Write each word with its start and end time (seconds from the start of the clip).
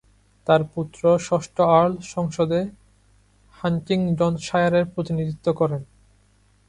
তাঁর 0.47 0.61
পুত্র 0.73 1.01
ষষ্ঠ 1.19 1.55
আর্ল 1.75 1.93
সংসদে 2.13 2.59
হান্টিংডনশায়ারের 3.53 4.85
প্রতিনিধিত্ব 4.93 5.47
করেন। 5.53 5.81